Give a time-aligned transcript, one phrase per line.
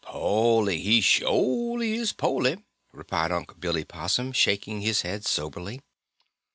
[0.03, 2.57] "Po'ly, he sho'ly is po'ly,"
[2.91, 5.83] replied Unc' Billy Possum, shaking his head soberly.